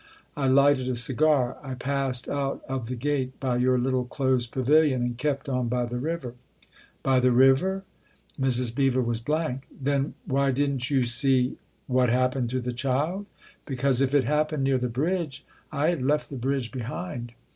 I 0.35 0.47
lighted 0.47 0.89
a 0.89 0.95
cigar; 0.95 1.57
I 1.61 1.75
passed 1.75 2.27
out 2.27 2.63
of 2.67 2.87
the 2.87 2.95
gate 2.95 3.39
by 3.39 3.57
your 3.57 3.77
little 3.77 4.03
closed 4.03 4.51
pavilion 4.51 5.03
and 5.03 5.15
kept 5.15 5.47
on 5.47 5.67
by 5.67 5.85
the 5.85 5.99
river."" 5.99 6.33
By 7.03 7.19
the 7.19 7.31
river?" 7.31 7.83
Mrs. 8.41 8.75
Beever 8.75 8.99
was 9.03 9.19
blank." 9.19 9.67
Then 9.87 10.15
why 10.25 10.49
didn't 10.49 10.89
you 10.89 11.05
see?" 11.05 11.59
"What 11.85 12.09
happened 12.09 12.49
to 12.49 12.59
the 12.59 12.71
child? 12.73 13.27
Because 13.67 14.01
if 14.01 14.15
it 14.15 14.23
happened 14.23 14.63
near 14.63 14.79
the 14.79 14.89
bridge 14.89 15.45
I 15.71 15.89
had 15.89 16.01
left 16.01 16.31
the 16.31 16.35
bridge 16.35 16.71
behind." 16.71 17.33